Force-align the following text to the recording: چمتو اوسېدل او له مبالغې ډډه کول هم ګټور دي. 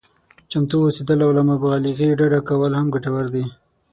چمتو 0.49 0.75
اوسېدل 0.85 1.19
او 1.25 1.31
له 1.37 1.43
مبالغې 1.51 2.17
ډډه 2.19 2.39
کول 2.49 2.71
هم 2.79 2.87
ګټور 2.95 3.25
دي. 3.33 3.45